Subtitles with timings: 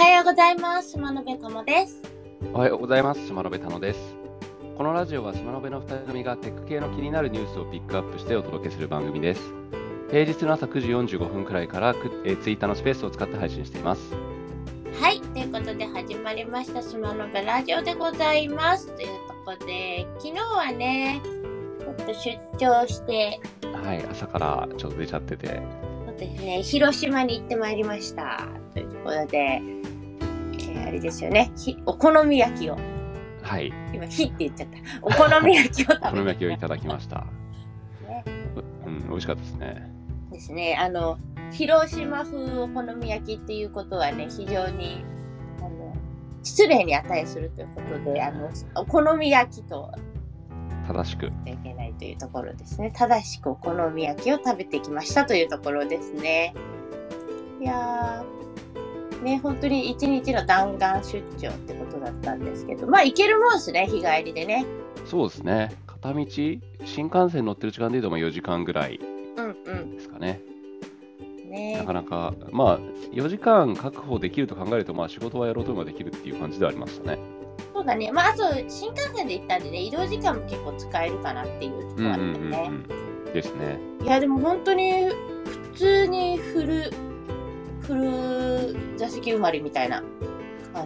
[0.00, 0.92] はようございます。
[0.92, 2.00] 島野辺友です。
[2.54, 3.26] おはようございます。
[3.26, 4.16] 島野辺田野です。
[4.74, 9.42] このラジオは島野辺の2人組がテック系の気になるニュースをピックアップしてお届けする番組です。
[10.10, 14.14] 平日の朝9時45分くらいからくえー、ツイッターのスペースを使って配信しています。
[14.98, 18.86] はい、ということで始まりました島野辺ラジオでございます。
[18.96, 21.20] というところで、昨日はね、
[21.78, 23.38] ちょっと出張して、
[23.84, 25.60] はい、朝からちょっと出ちゃってて、
[26.06, 28.48] そうですね、広島に行ってまいりました。
[28.72, 32.78] というところで、えーあれですよね、ひお好み焼きを、
[33.42, 34.78] はい、今、ひって言っちゃった。
[35.02, 37.26] お好み焼きを食べ お好み焼きをいただきました。
[38.08, 38.24] ね
[38.86, 39.92] うん、美味しかったですね。
[40.30, 40.76] ですね。
[40.78, 41.18] あの、
[41.52, 45.04] 広島風お好み焼きっていうことはね、非常に、
[45.58, 45.94] あの、
[46.42, 49.92] 失礼に値するということで、あの、お好み焼きと
[50.86, 51.26] 正しく。
[51.46, 52.90] いけないというところですね。
[52.94, 56.54] 正しくお好み焼きを食べてきましたというところですね。
[57.60, 58.39] いやー、
[59.22, 64.64] ね、本当に一日の弾丸出張ってことだったんですけど、まあ行けるもんですね、日帰りでね。
[65.06, 65.70] そうですね。
[65.86, 69.00] 片道、新幹線乗ってる時間でいうとまあ4時間ぐらい
[69.36, 69.90] うんうん。
[69.90, 70.40] ですかね。
[71.50, 72.78] ねなかなか、まあ、
[73.12, 77.18] 4時間確保できると考えると、まあ、仕事はやろうともできるっていう感じではありましたね。
[77.74, 78.12] そうだね。
[78.12, 82.70] まあ、あと、新幹線で行ったんでね、移動時間も結構使えるかなっていうところあったよね。
[83.26, 83.32] うん。
[83.32, 83.78] ですね。
[84.02, 85.08] いや、でも本当に、
[85.44, 86.90] 普通にフル、
[87.90, 90.02] フル座席埋まりみたいな。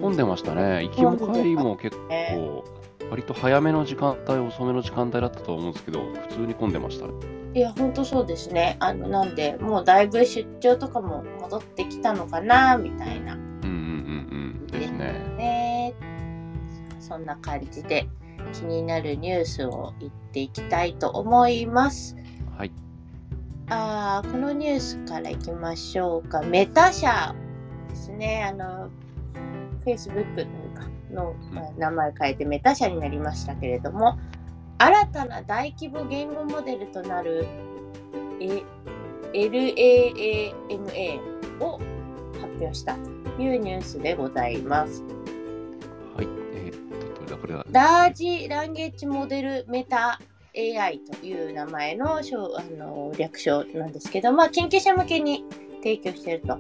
[0.01, 0.85] 混んでましたね。
[0.85, 2.65] 行きも帰りも結ね構、
[3.11, 7.13] 割と早めの時間帯、遅めの時間帯だったと思うんですけど、普通に混んでましたね。
[7.55, 8.77] いや、本当そうですね。
[8.81, 13.35] あの、なんで、もうだいぶ出張とかも戻ってきたのかな、みたいな。
[13.35, 14.67] うんうんうんうん。
[14.67, 14.99] ですね。
[15.37, 15.95] ね。
[16.99, 18.09] そんな感じで、
[18.53, 22.17] 気になるニュースを言っていきたいと思います。
[23.75, 24.23] はい。
[24.23, 26.43] あーこのニュースからいきましょうか。
[26.43, 27.35] メタ社
[27.89, 28.45] ですね。
[28.45, 28.91] あの、
[29.85, 34.19] Facebook というかの、まあ名前変えてメタ社になりましたけれども、
[34.79, 37.47] 新たな大規模言語モデルとなる
[38.41, 38.63] え
[39.33, 41.21] LAAMA
[41.61, 41.79] を
[42.41, 45.03] 発表したというニュースでございます。
[46.17, 46.29] はい。
[46.55, 46.85] えー
[47.41, 47.67] これだ。
[47.71, 50.21] ラージランゲージモデルメタ
[50.57, 55.45] AI という名前の称あの略称なんですけど、まあ、研究者向けに
[55.79, 56.59] 提供していると。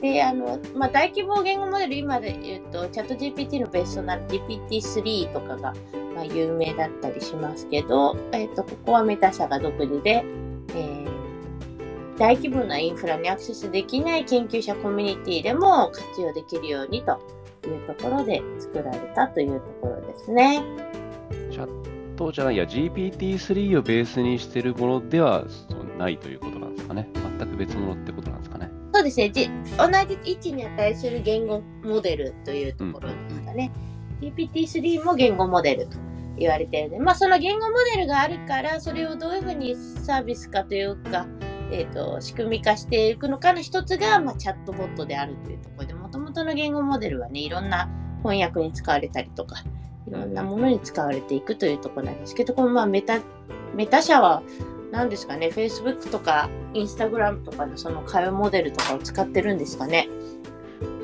[0.00, 5.74] で、あの、まあ、大規模言語モデル、今で言うと、チャット GPT のベースとなる GPT-3 とかが、
[6.14, 10.24] まあ、有名だったりしますけど、えっ、と、ここはメタ社が独自で、
[10.68, 11.10] えー
[12.20, 17.18] 大規模なインフラにアクセスできない研究者コミュニティでも活用できるようにと
[17.66, 20.89] いうところで作られたというところですね。
[22.20, 25.44] トじゃないや、GPT-3 をベースにしてるものでは
[25.98, 27.08] ないということなんですかね。
[27.38, 28.70] 全く別物ってことなんですかね。
[28.92, 29.30] そうですね。
[29.30, 33.72] じ同じ位置に値する言語モデルというところですかね。
[34.20, 35.96] GPT-3 も言語モデルと
[36.36, 41.26] 言われているので、まあその言語モデルがあるから、それをどういうふうにサービス化というか、
[41.72, 47.88] えっ、と、仕組み化していくのかの一つが、まあチャットボットであるというところで、もともとの言語モデルはね、いろんな
[48.22, 49.64] 翻訳に使われたりとか、
[50.10, 53.20] いろんなものに使われていくというところなんですけど、このまあメタ、
[53.74, 54.42] メタ社は、
[54.90, 60.08] 何ですかね、Facebook とか Instagram とかのその会話モデルとかを使ってるんですかね？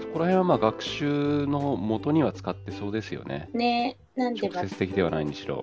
[0.00, 3.48] そこら辺はまあ学習の元には使ってそうですよね。
[3.54, 5.62] ねなんで、まあ直接的ではないにしろ。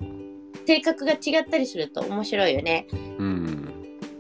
[0.66, 2.88] 性格が違ったりすると面白いよね。
[2.94, 3.70] うん。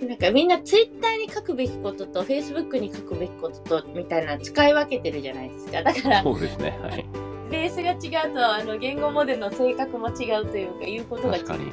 [0.06, 5.82] なんかみんな Twitter に書くべきことと Facebook に書くべきこととみたいなの使い分けてるじゃないですか。
[5.82, 6.78] だからそうですね。
[6.82, 7.06] はい。
[7.54, 11.72] ベースが違うとあの言語モデルの性格も違うというか言うことが違う確かに。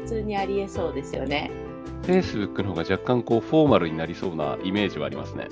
[0.00, 1.50] 普通にありえそうですよね。
[2.02, 5.48] Facebook の方が若干こうフォーマルになりそうなイメージはありますね。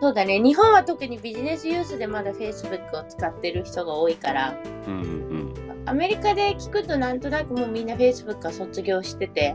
[0.00, 0.38] そうだね。
[0.38, 4.56] 日本は特にビジネスユースでまだ Facebook を使ってる人が多いから、
[4.86, 5.54] うんうん
[5.86, 9.54] アメリカで聞くとなんとなくもうみんな Facebook は卒業してて、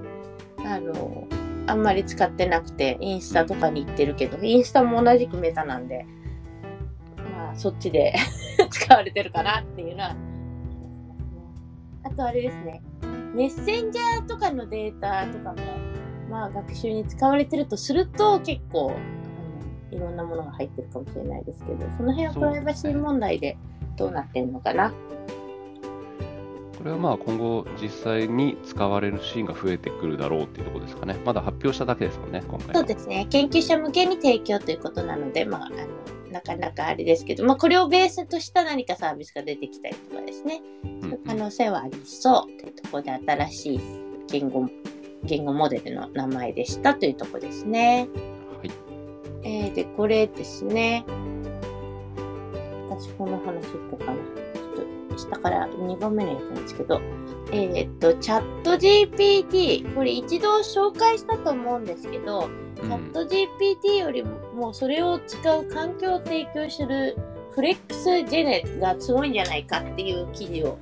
[0.60, 1.28] あの、
[1.66, 6.06] あんまり使ってなくて、インスタとかに行ってるけど、インスタも同じくメタなんで、
[7.18, 8.14] まあそっちで
[8.80, 10.16] 使われてるかなっていうのは。
[12.04, 12.82] あとあれですね、
[13.36, 15.56] メッセンジャーとかのデータとかも、
[16.30, 18.94] まあ学習に使われてるとすると結構、
[19.92, 23.58] いろんなものが入ってるかもしれないですけど、その辺はプライバシー問題で
[23.98, 24.94] どうなってんのかな。
[26.80, 31.18] これはまあ今後実際に使われるシーンが増えてくるだろうっていうところですかね。
[31.26, 32.74] まだ発表しただけですもんね、今回は。
[32.76, 33.28] そうですね。
[33.30, 35.76] 研究者向けに提供ということなので、まあ、あの
[36.32, 43.82] なかなかあれですけど、まあ、これをベースとした何かサービスが出てきたりとかですね、うんそういう可能性はありそうというところで新しい
[44.28, 44.70] 言語
[45.24, 48.08] 言語モデルの名前でしたというところですね。
[48.58, 48.72] はい。
[49.44, 51.04] えーで、これですね。
[52.90, 54.49] 私この話いこうかな。
[55.20, 57.02] 下から2番目のやつなんですけど、
[57.52, 67.18] えーっと、チャット GPT、これ一度紹介したと思うんですけど、チャット GPT よりももうそれを使う環境を提供する
[67.52, 70.80] フレックスジェネがすごいんじゃないかっていう記事を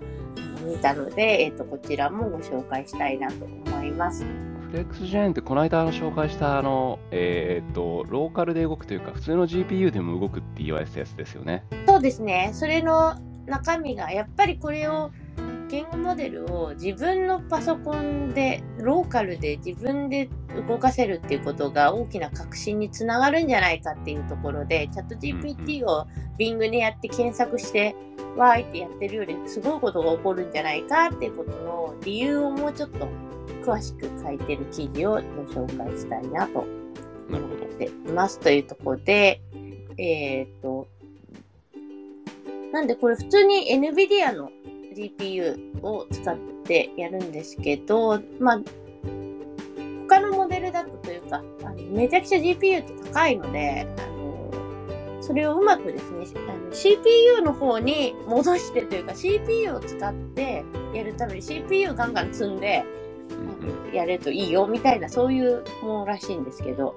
[0.63, 4.25] 見たので、えーっと、こちらもご紹介したいなと思います。
[4.69, 11.63] フレックスジェーンってこの間紹介したあの、えーっとローカルで動くというか普通の GPU でも動くって言われてたやつですよね。
[11.88, 12.51] そうですね。
[12.54, 13.16] それの
[13.48, 15.12] 中身が、やっぱりこれを、
[15.70, 20.30] 言語モデルを自分のパソコンで、ローカルで自分で
[20.68, 26.08] 動かせるっていうことが大きな革新につながるんじゃないかっていうところで、チャット GPT を
[26.40, 27.96] Bing でやって検索して、
[28.38, 33.08] わーいってやってるよりすごいことが起こるんじゃないかっていうことの理由をもうちょっと
[33.64, 36.66] 詳しく書いてる記事をご紹介したいなと
[37.30, 37.66] なるほど。
[37.66, 39.42] っていますというところで、
[39.98, 40.88] えっ、と、
[42.77, 44.51] なんでこれ普通に NVIDIA の
[44.95, 48.62] GPU を使ってやるんですけど、まあ、
[50.07, 60.63] 他のモデルだとというか、あのめちゃくちゃ GPU って高いので、あのそれをうまくですね、あの CPU の方に戻してというか、CPU を使って
[60.94, 62.85] やるために CPU をガンガン積んで、
[63.91, 66.94] やれるといいよみたいな、そういうものらしいんですけど、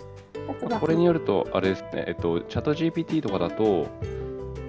[0.79, 3.87] これによると、あれですね、えっと、チャット GPT とかだと、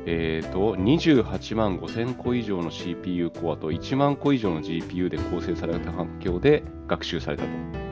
[0.05, 7.49] えっと、28万5000個以上の CPU コアと1万個以上の GPU で構成された環境で学習されたと。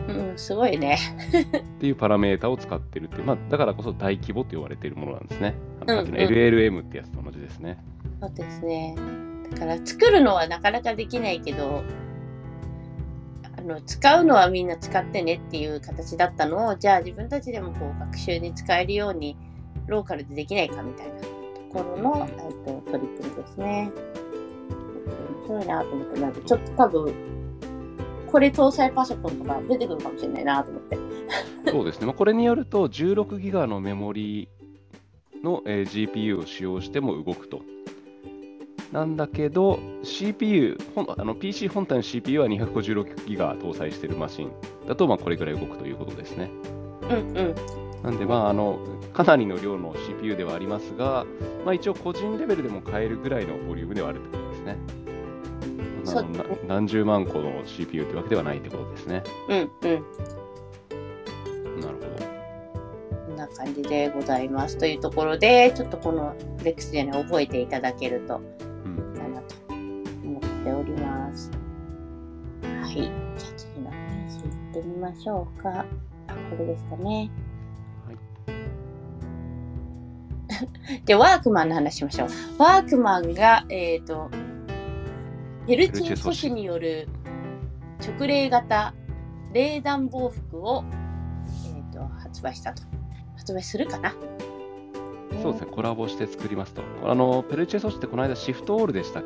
[0.09, 0.97] うん、すごいね。
[1.77, 5.53] っていうパラメータを使ってるっていう、まあ、だからこそ大規模と言われているものなんですね。
[5.81, 7.77] あのうんうん LLM ってやつと同じですね。
[8.19, 8.95] そうですね。
[9.51, 11.83] だから作るのはなかなかできないけど、
[13.57, 19.37] あの使うのはみんな使ってねっていう形だったのを、じゃあ自分たちでもこう学習に使えるように
[19.85, 21.28] ローカルでできないかみたいなと
[21.69, 22.35] ころの、えっ
[22.65, 23.91] と、取り組みですね。
[25.47, 27.13] 面白いなと思って、なんかちょっと多分、
[28.31, 30.97] これ搭載パソコンとか出てくるかもしれないなと思って。
[31.71, 32.05] そうですね。
[32.05, 34.49] まあ、これによると、16ギガのメモリ
[35.43, 37.61] の、えー GPU を使用しても動くと。
[38.91, 44.51] なんだけど、CPU、あの PC 本体の CPU は256ギガ搭載しているマシン
[44.87, 46.49] だと、まあ、これぐらい動くということですね。
[47.03, 47.55] うんうん。
[48.03, 48.79] なんで、まあ、あの
[49.13, 51.25] かなりの量の CPU ではありますが、
[51.65, 54.77] まあ、一応個人レベルでも買えるぐらいのボリュームではあるということですね。
[56.67, 59.23] 何十万個の CPU というわけではないってことですね。
[59.49, 59.69] うんうん。
[61.81, 62.25] なるほど。
[63.27, 64.77] こんな感じでございます。
[64.77, 68.41] というところで、ちょっとこのフレックスジェネ覚えていただけると
[68.85, 71.51] うんいいかなと思っております。
[72.63, 72.95] はい。
[72.95, 75.85] じゃあ次のページ行ってみましょうか。
[76.27, 77.29] あ、これですかね。
[81.05, 82.27] で、ワークマンの話しましょう。
[82.57, 84.29] ワークマンが、えっ、と、
[85.67, 87.07] ペルチェ素子による
[87.99, 88.93] 直令型
[89.53, 90.83] 冷暖房服を、
[91.67, 92.83] えー、と発売したと。
[93.35, 94.13] 発売するかな？
[95.41, 96.81] そうですね、コラボして作りますと。
[97.05, 99.23] あの、ペルチェソシってこの間シフトオールでしたっ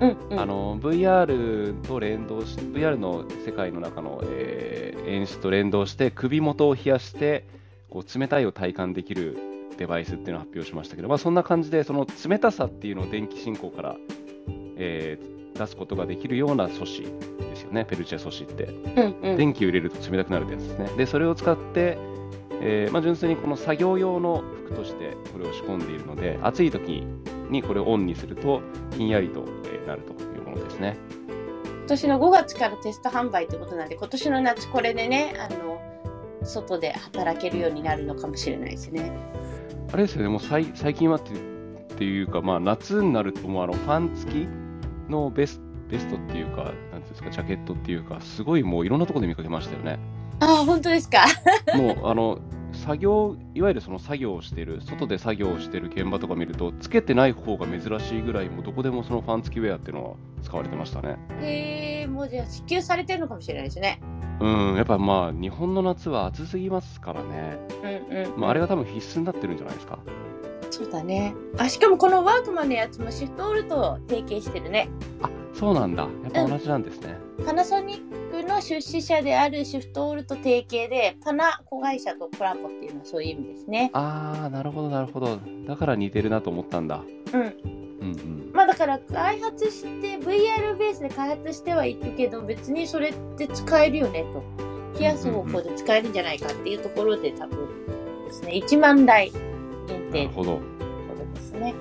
[0.00, 0.40] け、うんうん。
[0.40, 7.44] あの、VR と連動し、VR の世界の中の、えー演出と連動して、首元を冷やして、
[7.90, 9.36] こう冷たいを体感できる
[9.76, 13.96] デバイスっていうのを発表しましたけど、まあ、そんな感じで、その冷たさっていうのを電気信号から、
[14.76, 18.64] えー出すことができるような素子ですよね、ペルチェ素子って。
[18.64, 18.68] う
[19.00, 19.36] んうん。
[19.36, 20.96] 電気を入れると冷たくなるってやつですね。
[20.96, 21.98] で、それを使って、
[22.60, 27.04] えーまあ、純粋にこの作業用の服としてこれを仕込んでいるので、暑い時
[27.50, 28.62] にこれをオンにすると、
[28.96, 30.96] ひんやりとえーなるというものですね。
[31.64, 35.80] 今年の5月からテスト販売ってことなんで、今年の夏これでね、あの、
[36.44, 39.12] 外で働けるようになるのかもしれないですね。
[39.92, 44.48] あれですよね、もう最最近はってっていうか、まあ、夏になると、もうあのファン付き
[45.10, 49.98] のベスベストっていうか、なんていうんですか、ジャケットっていうか、すごいもういろんなところで見かけましたよね。
[50.40, 51.26] ああ、本当ですか？
[51.76, 52.38] もうあの
[52.72, 61.18] 作業、いわゆるその作業をしている、外で作業をしている現場とか見ると、つけてない方が珍しいぐらい、もうどこでもそのファン付きウェアっていうのは使われてましたね。
[61.42, 64.00] へえ、もうじゃあ支給されてるのかもしれないですね。
[64.42, 67.58] うん、やっぱまあ、日本の夏は暑すぎますからね、
[68.10, 69.98] うんうん、まあ、あれが多分必須になってるんじゃないですか。
[70.70, 71.34] そうだね。
[71.58, 74.88] あ、しかもこのワークマンのやつもシフトオールと提携してるね。
[75.22, 77.16] あそうなんだ、やっぱ同じなんですね。
[77.46, 83.90] パナソニックの出資者であるシフトオールと提携で、パナ子会社とコラボっていうのはそういう意味ですね。
[83.92, 85.38] ああ、なるほど、なるほど。
[85.68, 87.04] だから似てるなと思ったんだ。
[87.32, 87.91] うん。
[88.12, 88.50] うんうん。
[88.52, 94.42] まあだから開発して VR ベースで開発してはいるけど別にそれって使えるよねと
[94.98, 97.58] 冷やす方法で使えるんじゃないかっていうところで多分
[98.26, 99.32] ですね1万台
[99.86, 100.52] 限な定るほど。
[100.52, 100.64] とこ
[101.18, 101.74] ろですね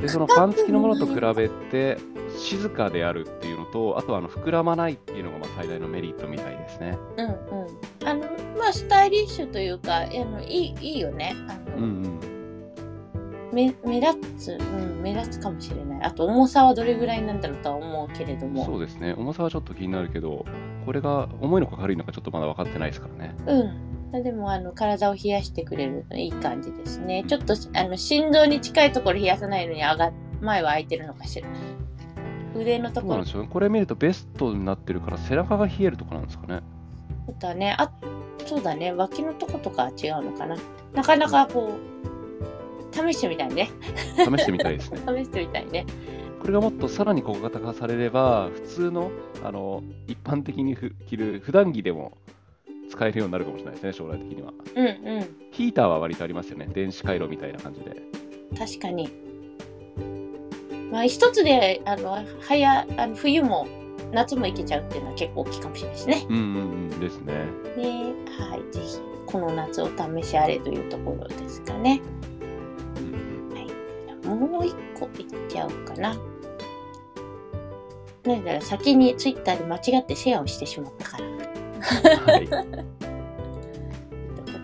[0.00, 1.98] でそのファン付きのものと比べて
[2.36, 6.98] 静かであるっていうのとあとはあの膨らまないっていうのがまあ最大のメリットみたいですね。
[7.16, 8.08] うんうん。
[8.08, 8.20] あの、
[8.58, 11.34] まあ、スタイリッシュというか、あのいいいいよね。
[11.48, 12.20] あの、うんうん
[13.52, 16.02] 目目立つ、うん、目立つかもしれない。
[16.02, 18.64] あと、重さはどれぐらいなんだろうとは思うけれども。
[18.64, 20.44] そうですね重さはちょっと気になるけど
[20.84, 23.34] これが重いのか軽いのかちょっとまだ分かってないですからね。
[23.46, 24.22] うん。
[24.22, 27.24] でも、あの、体を冷やしてくれるいい感じですね。
[27.26, 31.48] ちょっと、あの、心臓に近いところ冷やさないのに上がっ、前は空いてるのかしら。
[32.54, 36.60] 腕のところこれ見るとベストになってるから背中が冷えるとかなんですかね。
[37.38, 37.74] だね。
[37.78, 37.90] あ、
[38.44, 38.92] そうだね。
[38.92, 40.56] 脇のとことかは違うのかな。
[40.92, 41.72] なかなかこ
[42.04, 42.11] う、
[42.92, 43.70] 試してみたいね。
[44.16, 45.00] 試してみたいですね。
[45.06, 45.86] 試してみたいね。
[46.40, 49.10] これがもっとさらに小型化されれば普通の
[49.44, 52.18] あの一般的にふ着る普段着でも
[52.90, 54.52] 使えるようになるかもしれないですね将来的には。
[54.74, 55.36] うんうん。
[55.50, 58.02] ヒーターは割とありますよね電子回路みたいな感じで。
[58.58, 59.08] 確かに。
[60.92, 63.66] まあ、一つで、あの、早、あの冬も
[64.12, 66.26] 夏も行けちゃうっていうのは結構大きいかもしれないですね。
[66.28, 66.42] うんうん
[66.90, 67.32] うんですね。
[67.76, 72.02] で、はい、ぜひ、この夏お試しあれというところですかね。
[74.46, 76.16] もう一個いっちゃおうかな。
[78.24, 81.24] なんだろう、先にツイッターで間違ってシェアをしてしまったから。
[82.18, 82.46] はい。
[82.48, 82.54] こ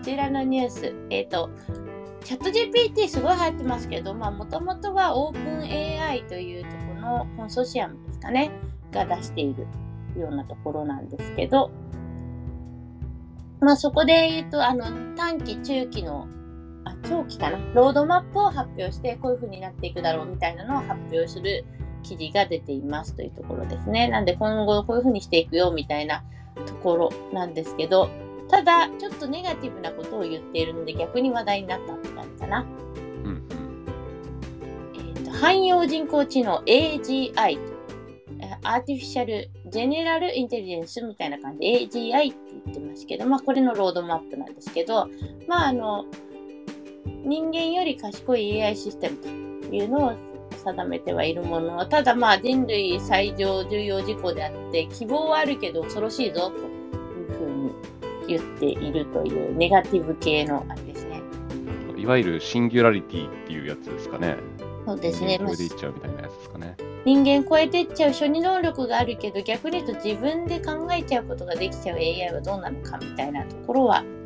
[0.03, 1.49] ちらのニュース、えっ、と、
[2.23, 8.51] チャット GPT すごい流行ってますけど、まあ、もともとは OpenAI というところのコンソーシアムですかね、
[8.91, 9.67] が出している
[10.17, 11.71] ようなところなんですけど、
[13.61, 16.27] まあ、そこで言うと、あの、短期、中期の、
[16.89, 21.65] あ、長期かな、ロードマップを発表して、こういう風になっていくだろうみたいなのを発表する
[22.03, 24.07] 記事が出ていますというところですね。
[24.07, 26.23] なんで今後こういう風にしていくよみたいな
[26.65, 28.09] ところなんですけど、
[28.49, 32.65] ただ、ちょっとネガティブなことを言っているので逆に話題になったって感じかな。
[33.23, 33.47] うんうん
[34.95, 37.59] えーと汎用人工知能 AGI、
[38.63, 45.07] アーティフィシャル・ジェネラル・インテリジェンスみたいな感じで AGI って言ってますけど、まあこれのロードマップなんですけど、
[45.47, 46.05] まああの、
[47.29, 49.27] 人間より賢い AI システムと
[49.67, 50.13] いうのを
[50.63, 57.71] 定めてはいるものの、ただまあ人類最上重要事項であって、希望はあるけど恐ろしいぞというふうに
[58.27, 61.21] 言っているというネガティブ系のあれですね。
[61.95, 64.35] いわゆるシンギュラリティっていうやつですかね。
[64.87, 65.37] そうですね。
[65.37, 66.75] これでいっちゃうみたいなやつですかね。
[67.05, 74.18] 人間超えていっちゃう処理能力があるけど逆に言うと自分で考えちゃうことができちゃう AI はどうなのかみたいなところはあ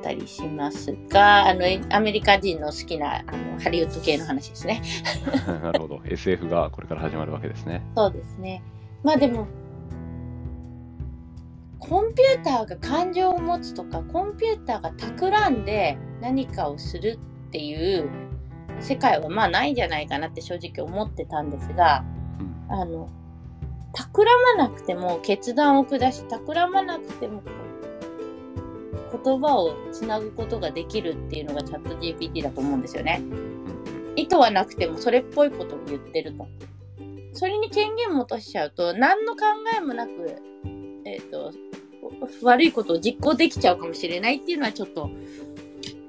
[0.00, 4.82] ったりしますがあのえアメリカ人の好きなあのハリウッド系の話ですね。
[5.62, 6.00] なるほど。
[6.04, 7.82] SF がこれから始まるわけですね。
[7.94, 8.62] そうですね。
[9.02, 9.46] まあでも
[11.78, 18.08] コンピューターが感情を持つとかコンピューターが企んで何かをするっていう
[18.80, 22.04] 世界はまあないんじゃないかなって正直思ってたんですが、
[22.68, 23.08] うんあの、
[23.92, 27.42] 企まなくても決断を下し、企まなくても
[29.12, 33.22] 言葉をつなぐことができるっていうのがチャット GPT だと思うんですよね。
[34.16, 36.48] 意図はなくてもそれっぽいことを言ってると。
[37.32, 39.42] それに権限も落としちゃうと、何の考
[39.76, 40.10] えもなく、
[41.04, 41.52] えっ、と、
[42.42, 45.10] 悪いことを実行できちゃうかもしれないっていうのはちょっと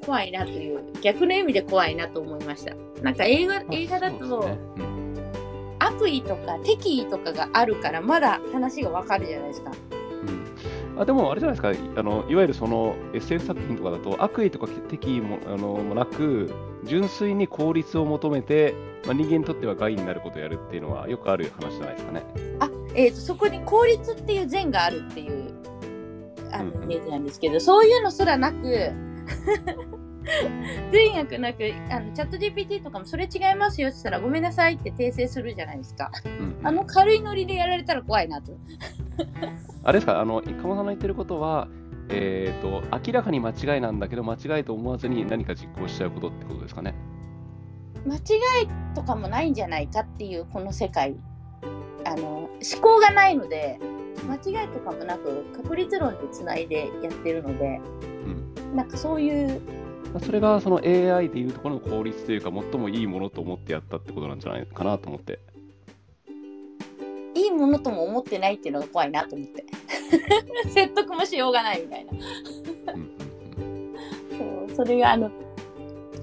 [0.05, 2.75] 怖いなという、逆の意味で怖いなと思いました。
[3.01, 4.57] なんか映画、映画だと、
[5.79, 9.71] 悪意とか敵意とかがあるからまだ話がわかるじゃないですか。
[11.01, 16.53] うんあでもあれじゃないですかあの、いわゆるその SF 作品とかだと悪意とか敵意もあのもなく、
[16.85, 22.23] 純粋に効率を求めて、まあ、人間にとっては害になることをやるっていうのはよくある話じゃないですかね。
[22.59, 25.53] あ、えーとそこに効率っていう善があるっていう
[26.51, 28.91] あのうんうんイメージなんですけど、そういうのすらなく
[30.91, 36.11] 善悪なくあのチャット GPT とかもそれ違いますよって言ったらごめんなさいって訂正するじゃないですか。
[36.25, 38.51] うんうんあの軽いノリでやられたら怖いなと。
[39.83, 41.67] あれですか、あの、鴨さんの言ってることは、
[42.09, 46.93] えー、と明らかに間違いなんだけど、間違いと思わずに何か実行しちゃうことってことですかね。
[48.05, 48.21] 間違い
[48.95, 51.15] とかもないんじゃないかっていうこの世界
[52.05, 52.49] あの思
[52.81, 53.79] 考がないので
[54.27, 57.79] 間違いとかもなく確率論でつないでやってるので
[58.25, 59.80] うんなんかそういうまあ
[60.19, 65.39] それがその AI でいうところの効率というか、最もいいものと思ってやったってことなんじゃないかなと思って。
[67.33, 69.65] いいものとも思ってないっていうのが怖いなと思って。
[70.69, 72.11] 説得もしようがないみたいな。
[74.67, 75.31] そうそれがあの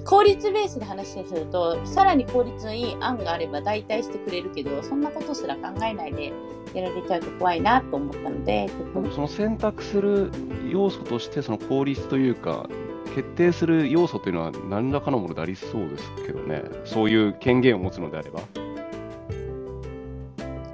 [0.05, 6.33] 効率ベースで話にするとさらに効率のいい案があれば代替してくれるけどそんなことすら考えないで
[6.75, 8.69] やられちゃうと怖いなと思ったので、
[9.15, 10.31] その選択する
[10.69, 12.69] 要素として、その効率というか、
[13.15, 18.41] 決定する要素というのは何らかのものでありそうですけどね、そういう権限を持つのであれば。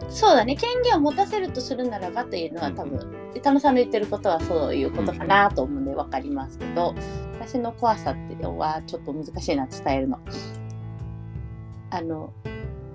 [0.08, 3.00] そうだね、権限を持たせるとするならばというのは多分、
[3.34, 6.94] うん、田野さんの言ってることはそういうことかなと思うんで分かりますけど、
[7.40, 10.20] 私の怖さっていうのはちょっと難しいな伝えるの。
[11.90, 12.32] あの、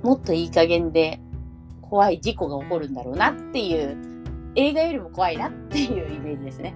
[0.01, 1.19] もっといい加減で
[1.81, 3.98] 怖い事故が起こるんだろうなっていう、
[4.55, 6.74] 映画よりも怖いなっていうイメージですね。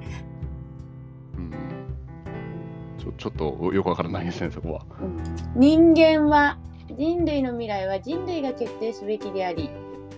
[3.03, 4.85] ちょちょっとよくわからないですね、そこは。
[5.01, 6.57] うん、人間は、
[6.97, 9.69] 人類の未来は人類が決定すべきであり、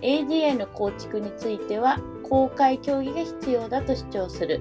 [0.02, 4.60] AGI の構築については公開協議が必要だと主張する。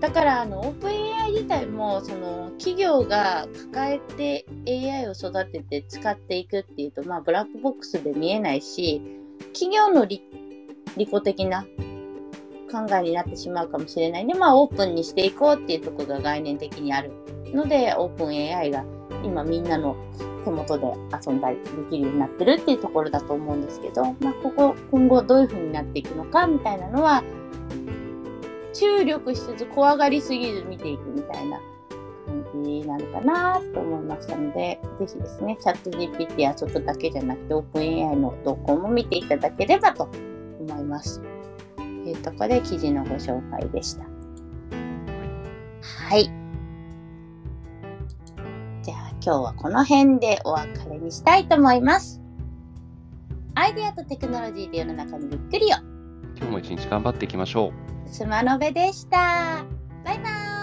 [0.00, 9.02] だからあの OpenAI 自体もその企業が抱えて AI を育てて使っていくっていうと、まあ、ブラックボックスで見えないし
[9.52, 10.22] 企業の利
[10.96, 11.64] 己的な
[12.70, 17.10] 考えになってしまうかもしれないんで、まあ、オープンにしていこうっていうところが概念的にある
[17.54, 18.84] ので OpenAI が
[19.24, 19.96] 今みんなの
[20.44, 20.86] 手元で
[21.26, 27.22] 遊んだりできるようになってるっていうところだと思うんですけど、まあ、ここ今後どういう風になっていくのかみたいなのは
[28.72, 31.60] 注力しつつ怖がりすぎず見ていくみたいな
[32.26, 40.08] 感じなのかなと思いましたので、ぜひですね、チャット GPT 遊ぶだけじゃなくて、OpenAI の動向も見ていただければと
[40.60, 41.20] 思います。
[41.76, 44.04] というところで記事のご紹介でした。
[46.08, 46.37] はい。
[49.28, 52.22] 今日はこの辺でお別れにしたいと思います。
[53.56, 55.76] アイデアとテクノロジーで世の中にびっくりよ。
[56.34, 57.70] 今日も一日頑張っていきましょ
[58.06, 58.10] う。
[58.10, 59.66] スマノベでした。
[60.02, 60.57] バイバイ。